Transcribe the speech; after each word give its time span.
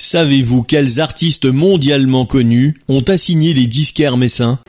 Savez-vous 0.00 0.62
quels 0.62 1.00
artistes 1.00 1.46
mondialement 1.46 2.24
connus 2.24 2.76
ont 2.86 3.02
assigné 3.02 3.52
les 3.52 3.66
disquaires 3.66 4.16
messins 4.16 4.60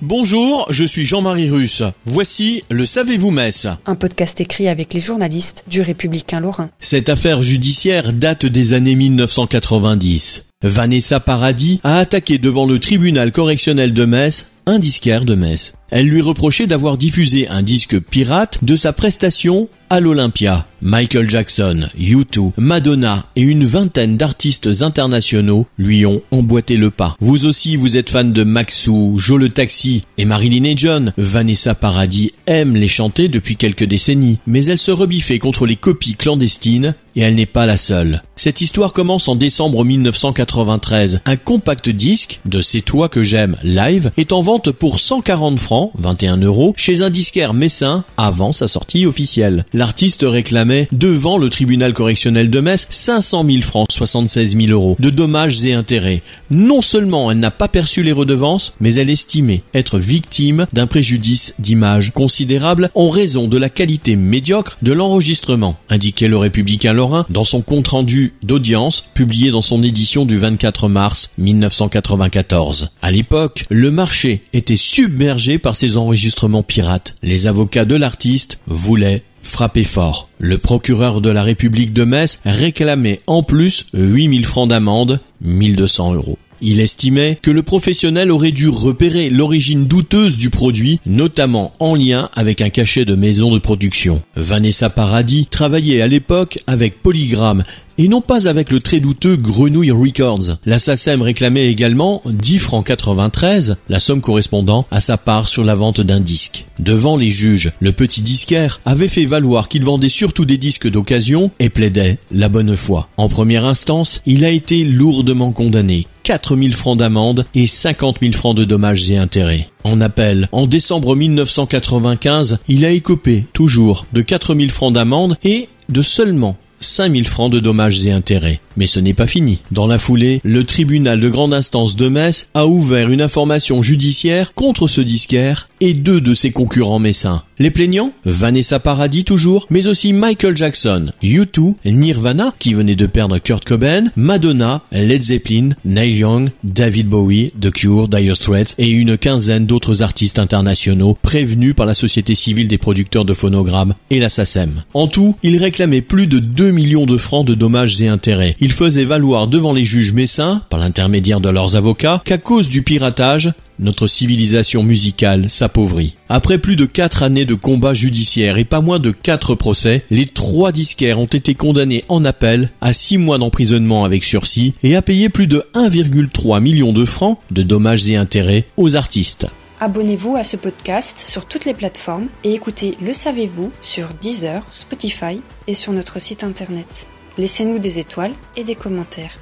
Bonjour, 0.00 0.66
je 0.68 0.84
suis 0.84 1.06
Jean-Marie 1.06 1.48
Russe. 1.48 1.84
Voici 2.06 2.64
le 2.70 2.84
Savez-vous 2.84 3.30
Metz 3.30 3.68
Un 3.86 3.94
podcast 3.94 4.40
écrit 4.40 4.66
avec 4.66 4.92
les 4.94 5.00
journalistes 5.00 5.62
du 5.68 5.80
Républicain 5.80 6.40
Lorrain. 6.40 6.70
Cette 6.80 7.08
affaire 7.08 7.40
judiciaire 7.40 8.12
date 8.12 8.44
des 8.44 8.72
années 8.72 8.96
1990. 8.96 10.48
Vanessa 10.64 11.20
Paradis 11.20 11.78
a 11.84 11.98
attaqué 11.98 12.38
devant 12.38 12.66
le 12.66 12.80
tribunal 12.80 13.30
correctionnel 13.30 13.94
de 13.94 14.04
Metz 14.04 14.46
un 14.66 14.80
disquaire 14.80 15.24
de 15.24 15.36
Metz. 15.36 15.72
Elle 15.92 16.06
lui 16.06 16.20
reprochait 16.20 16.66
d'avoir 16.66 16.98
diffusé 16.98 17.46
un 17.46 17.62
disque 17.62 18.00
pirate 18.00 18.58
de 18.62 18.74
sa 18.74 18.92
prestation 18.92 19.68
à 19.88 20.00
l'Olympia. 20.00 20.66
Michael 20.84 21.30
Jackson, 21.30 21.86
U2, 21.96 22.50
Madonna 22.56 23.24
et 23.36 23.42
une 23.42 23.64
vingtaine 23.64 24.16
d'artistes 24.16 24.68
internationaux 24.80 25.68
lui 25.78 26.04
ont 26.06 26.22
emboîté 26.32 26.76
le 26.76 26.90
pas. 26.90 27.16
Vous 27.20 27.46
aussi, 27.46 27.76
vous 27.76 27.96
êtes 27.96 28.10
fan 28.10 28.32
de 28.32 28.42
Maxou, 28.42 29.14
Joe 29.16 29.38
le 29.38 29.48
Taxi 29.48 30.02
et 30.18 30.24
Marilyn 30.24 30.64
et 30.64 30.76
John. 30.76 31.12
Vanessa 31.16 31.76
Paradis 31.76 32.32
aime 32.48 32.74
les 32.74 32.88
chanter 32.88 33.28
depuis 33.28 33.54
quelques 33.54 33.84
décennies, 33.84 34.40
mais 34.48 34.64
elle 34.64 34.78
se 34.78 34.90
rebiffait 34.90 35.38
contre 35.38 35.66
les 35.66 35.76
copies 35.76 36.16
clandestines 36.16 36.96
et 37.14 37.20
elle 37.20 37.34
n'est 37.34 37.46
pas 37.46 37.66
la 37.66 37.76
seule. 37.76 38.22
Cette 38.36 38.60
histoire 38.60 38.92
commence 38.92 39.28
en 39.28 39.36
décembre 39.36 39.84
1993. 39.84 41.20
Un 41.26 41.36
compact 41.36 41.90
disque 41.90 42.40
de 42.46 42.60
C'est 42.60 42.80
toi 42.80 43.08
que 43.08 43.22
j'aime 43.22 43.56
live 43.62 44.10
est 44.16 44.32
en 44.32 44.40
vente 44.40 44.72
pour 44.72 44.98
140 44.98 45.60
francs, 45.60 45.92
21 45.96 46.38
euros, 46.38 46.72
chez 46.76 47.02
un 47.02 47.10
disquaire 47.10 47.54
messin 47.54 48.04
avant 48.16 48.52
sa 48.52 48.66
sortie 48.66 49.06
officielle. 49.06 49.64
L'artiste 49.74 50.24
réclamait 50.26 50.71
devant 50.92 51.38
le 51.38 51.50
tribunal 51.50 51.92
correctionnel 51.92 52.50
de 52.50 52.60
Metz 52.60 52.86
500 52.90 53.44
000 53.48 53.62
francs, 53.62 53.86
76 53.90 54.56
000 54.56 54.70
euros 54.70 54.96
de 54.98 55.10
dommages 55.10 55.64
et 55.64 55.72
intérêts. 55.72 56.22
Non 56.50 56.82
seulement 56.82 57.30
elle 57.30 57.38
n'a 57.38 57.50
pas 57.50 57.68
perçu 57.68 58.02
les 58.02 58.12
redevances, 58.12 58.74
mais 58.80 58.94
elle 58.94 59.10
estimait 59.10 59.62
être 59.74 59.98
victime 59.98 60.66
d'un 60.72 60.86
préjudice 60.86 61.54
d'image 61.58 62.12
considérable 62.12 62.90
en 62.94 63.10
raison 63.10 63.48
de 63.48 63.56
la 63.56 63.68
qualité 63.68 64.16
médiocre 64.16 64.78
de 64.82 64.92
l'enregistrement, 64.92 65.76
indiquait 65.88 66.28
le 66.28 66.36
républicain 66.36 66.92
Lorrain 66.92 67.26
dans 67.30 67.44
son 67.44 67.62
compte 67.62 67.88
rendu 67.88 68.34
d'audience 68.42 69.04
publié 69.14 69.50
dans 69.50 69.62
son 69.62 69.82
édition 69.82 70.24
du 70.24 70.38
24 70.38 70.88
mars 70.88 71.30
1994. 71.38 72.90
À 73.02 73.10
l'époque, 73.10 73.64
le 73.70 73.90
marché 73.90 74.42
était 74.52 74.76
submergé 74.76 75.58
par 75.58 75.76
ces 75.76 75.96
enregistrements 75.96 76.62
pirates. 76.62 77.14
Les 77.22 77.46
avocats 77.46 77.84
de 77.84 77.96
l'artiste 77.96 78.58
voulaient 78.66 79.22
frapper 79.42 79.84
fort. 79.84 80.28
Le 80.38 80.58
procureur 80.58 81.20
de 81.20 81.30
la 81.30 81.42
République 81.42 81.92
de 81.92 82.04
Metz 82.04 82.40
réclamait 82.44 83.20
en 83.26 83.42
plus 83.42 83.86
8000 83.92 84.46
francs 84.46 84.68
d'amende, 84.68 85.20
1200 85.42 86.14
euros. 86.14 86.38
Il 86.64 86.78
estimait 86.78 87.38
que 87.42 87.50
le 87.50 87.64
professionnel 87.64 88.30
aurait 88.30 88.52
dû 88.52 88.68
repérer 88.68 89.30
l'origine 89.30 89.86
douteuse 89.86 90.38
du 90.38 90.48
produit, 90.48 91.00
notamment 91.06 91.72
en 91.80 91.96
lien 91.96 92.28
avec 92.36 92.60
un 92.60 92.70
cachet 92.70 93.04
de 93.04 93.16
maison 93.16 93.52
de 93.52 93.58
production. 93.58 94.22
Vanessa 94.36 94.88
Paradis 94.88 95.46
travaillait 95.50 96.02
à 96.02 96.06
l'époque 96.06 96.60
avec 96.68 97.02
Polygram 97.02 97.64
et 97.98 98.08
non 98.08 98.20
pas 98.20 98.48
avec 98.48 98.70
le 98.70 98.80
très 98.80 99.00
douteux 99.00 99.36
Grenouille 99.36 99.90
Records. 99.90 100.58
La 100.64 100.78
SACEM 100.78 101.20
réclamait 101.22 101.66
également 101.66 102.22
10 102.26 102.58
francs 102.58 102.86
93, 102.86 103.76
la 103.88 104.00
somme 104.00 104.20
correspondant 104.20 104.86
à 104.90 105.00
sa 105.00 105.16
part 105.16 105.48
sur 105.48 105.64
la 105.64 105.74
vente 105.74 106.00
d'un 106.00 106.20
disque. 106.20 106.66
Devant 106.78 107.16
les 107.16 107.30
juges, 107.30 107.72
le 107.80 107.92
petit 107.92 108.22
disquaire 108.22 108.80
avait 108.84 109.08
fait 109.08 109.26
valoir 109.26 109.68
qu'il 109.68 109.84
vendait 109.84 110.08
surtout 110.08 110.44
des 110.44 110.58
disques 110.58 110.88
d'occasion 110.88 111.50
et 111.58 111.68
plaidait 111.68 112.18
la 112.30 112.48
bonne 112.48 112.76
foi. 112.76 113.08
En 113.16 113.28
première 113.28 113.64
instance, 113.64 114.22
il 114.26 114.44
a 114.44 114.50
été 114.50 114.84
lourdement 114.84 115.52
condamné. 115.52 116.06
4000 116.22 116.74
francs 116.74 116.98
d'amende 116.98 117.44
et 117.54 117.66
50 117.66 118.18
000 118.20 118.32
francs 118.32 118.56
de 118.56 118.64
dommages 118.64 119.10
et 119.10 119.16
intérêts. 119.16 119.68
En 119.84 120.00
appel, 120.00 120.48
en 120.52 120.66
décembre 120.66 121.16
1995, 121.16 122.58
il 122.68 122.84
a 122.84 122.90
écopé 122.90 123.44
toujours 123.52 124.06
de 124.12 124.22
4000 124.22 124.70
francs 124.70 124.92
d'amende 124.92 125.36
et 125.44 125.68
de 125.88 126.02
seulement 126.02 126.56
5000 126.82 127.26
francs 127.28 127.50
de 127.50 127.60
dommages 127.60 128.04
et 128.06 128.12
intérêts. 128.12 128.60
Mais 128.76 128.86
ce 128.86 129.00
n'est 129.00 129.14
pas 129.14 129.26
fini. 129.26 129.60
Dans 129.70 129.86
la 129.86 129.98
foulée, 129.98 130.40
le 130.44 130.64
tribunal 130.64 131.20
de 131.20 131.28
grande 131.28 131.54
instance 131.54 131.96
de 131.96 132.08
Metz 132.08 132.48
a 132.54 132.66
ouvert 132.66 133.08
une 133.08 133.22
information 133.22 133.82
judiciaire 133.82 134.52
contre 134.54 134.86
ce 134.86 135.00
disquaire 135.00 135.68
et 135.82 135.94
deux 135.94 136.20
de 136.20 136.32
ses 136.32 136.52
concurrents 136.52 137.00
messins. 137.00 137.42
Les 137.58 137.72
plaignants 137.72 138.12
Vanessa 138.24 138.78
Paradis 138.78 139.24
toujours, 139.24 139.66
mais 139.68 139.88
aussi 139.88 140.12
Michael 140.12 140.56
Jackson, 140.56 141.06
U2, 141.24 141.74
Nirvana, 141.84 142.54
qui 142.60 142.72
venait 142.72 142.94
de 142.94 143.06
perdre 143.06 143.38
Kurt 143.38 143.64
Cobain, 143.64 144.04
Madonna, 144.14 144.82
Led 144.92 145.22
Zeppelin, 145.22 145.70
Neil 145.84 146.18
Young, 146.18 146.50
David 146.62 147.08
Bowie, 147.08 147.52
The 147.60 147.72
Cure, 147.72 148.06
Dire 148.06 148.36
Straits 148.36 148.76
et 148.78 148.88
une 148.90 149.18
quinzaine 149.18 149.66
d'autres 149.66 150.02
artistes 150.02 150.38
internationaux 150.38 151.18
prévenus 151.20 151.74
par 151.74 151.86
la 151.86 151.94
Société 151.94 152.36
civile 152.36 152.68
des 152.68 152.78
producteurs 152.78 153.24
de 153.24 153.34
phonogrammes 153.34 153.94
et 154.10 154.20
la 154.20 154.28
SACEM. 154.28 154.84
En 154.94 155.08
tout, 155.08 155.34
ils 155.42 155.58
réclamaient 155.58 156.00
plus 156.00 156.28
de 156.28 156.38
2 156.38 156.70
millions 156.70 157.06
de 157.06 157.16
francs 157.16 157.46
de 157.46 157.54
dommages 157.54 158.00
et 158.00 158.06
intérêts. 158.06 158.54
Ils 158.60 158.72
faisaient 158.72 159.04
valoir 159.04 159.48
devant 159.48 159.72
les 159.72 159.84
juges 159.84 160.12
messins, 160.12 160.62
par 160.70 160.78
l'intermédiaire 160.78 161.40
de 161.40 161.48
leurs 161.48 161.74
avocats, 161.74 162.22
qu'à 162.24 162.38
cause 162.38 162.68
du 162.68 162.82
piratage, 162.82 163.52
notre 163.82 164.06
civilisation 164.06 164.82
musicale 164.82 165.50
s'appauvrit. 165.50 166.14
Après 166.28 166.58
plus 166.58 166.76
de 166.76 166.86
quatre 166.86 167.22
années 167.22 167.44
de 167.44 167.54
combats 167.54 167.94
judiciaires 167.94 168.56
et 168.56 168.64
pas 168.64 168.80
moins 168.80 168.98
de 168.98 169.10
quatre 169.10 169.54
procès, 169.54 170.04
les 170.10 170.26
trois 170.26 170.72
disquaires 170.72 171.18
ont 171.18 171.26
été 171.26 171.54
condamnés 171.54 172.04
en 172.08 172.24
appel 172.24 172.70
à 172.80 172.92
six 172.92 173.18
mois 173.18 173.38
d'emprisonnement 173.38 174.04
avec 174.04 174.24
sursis 174.24 174.74
et 174.82 174.96
à 174.96 175.02
payer 175.02 175.28
plus 175.28 175.46
de 175.46 175.64
1,3 175.74 176.60
million 176.60 176.92
de 176.92 177.04
francs 177.04 177.38
de 177.50 177.62
dommages 177.62 178.08
et 178.08 178.16
intérêts 178.16 178.64
aux 178.76 178.96
artistes. 178.96 179.46
Abonnez-vous 179.80 180.36
à 180.36 180.44
ce 180.44 180.56
podcast 180.56 181.18
sur 181.18 181.44
toutes 181.44 181.64
les 181.64 181.74
plateformes 181.74 182.28
et 182.44 182.54
écoutez 182.54 182.96
Le 183.04 183.12
Savez-vous 183.12 183.72
sur 183.80 184.14
Deezer, 184.20 184.64
Spotify 184.70 185.40
et 185.66 185.74
sur 185.74 185.92
notre 185.92 186.20
site 186.20 186.44
internet. 186.44 187.08
Laissez-nous 187.36 187.80
des 187.80 187.98
étoiles 187.98 188.34
et 188.56 188.62
des 188.62 188.76
commentaires. 188.76 189.41